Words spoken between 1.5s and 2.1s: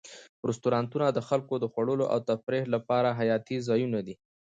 د خوړلو